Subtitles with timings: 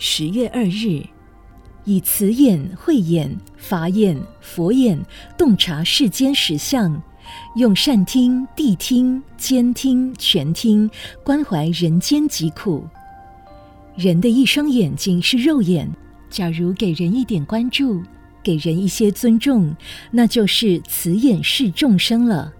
[0.00, 1.02] 十月二日，
[1.84, 4.96] 以慈眼、慧眼、法眼、佛眼
[5.36, 7.02] 洞察世间实相，
[7.56, 10.88] 用善听、谛听、兼听、全听
[11.24, 12.86] 关怀人间疾苦。
[13.96, 15.90] 人的一双眼睛是肉眼，
[16.30, 18.00] 假如给人一点关注，
[18.40, 19.74] 给人一些尊重，
[20.12, 22.52] 那就是慈眼视众生了。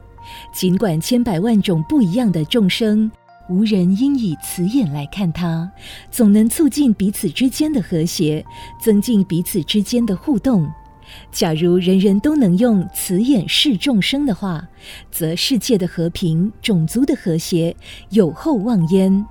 [0.53, 3.09] 尽管千百万种不一样的众生，
[3.49, 5.71] 无人应以慈眼来看他，
[6.11, 8.45] 总能促进彼此之间的和谐，
[8.81, 10.71] 增进彼此之间的互动。
[11.33, 14.69] 假如人人都能用慈眼视众生的话，
[15.11, 17.75] 则世界的和平、种族的和谐
[18.11, 19.25] 有后望焉。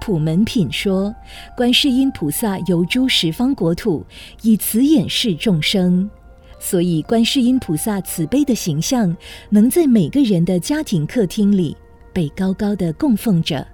[0.00, 1.14] 普门品说，
[1.56, 4.04] 观世音菩萨游诸十方国土，
[4.42, 6.10] 以慈眼视众生。
[6.58, 9.14] 所以，观世音菩萨慈悲的形象，
[9.50, 11.76] 能在每个人的家庭客厅里
[12.14, 13.66] 被高高的供奉着。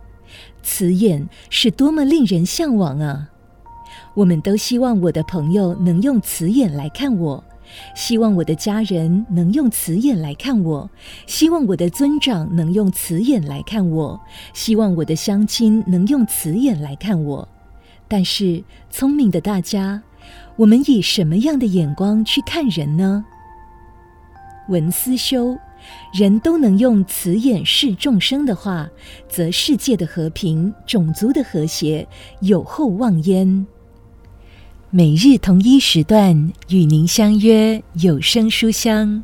[0.62, 3.30] 慈眼是多么令人向往啊！
[4.15, 7.45] 我们都希望我的朋友能用慈眼来看我，
[7.95, 10.91] 希望我的家人能用慈眼来看我，
[11.27, 14.21] 希望我的尊长能用慈眼来看我，
[14.52, 17.49] 希望我的乡亲能用慈眼来看我。
[18.09, 20.02] 但是，聪明的大家。
[20.57, 23.25] 我们以什么样的眼光去看人呢？
[24.69, 25.57] 文思修，
[26.12, 28.88] 人都能用慈眼视众生的话，
[29.28, 32.06] 则世界的和平、种族的和谐
[32.40, 33.66] 有厚望焉。
[34.90, 39.23] 每日同一时段与您相约有声书香。